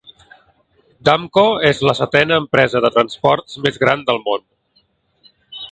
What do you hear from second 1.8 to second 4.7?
la setena empresa de transports més gran del món.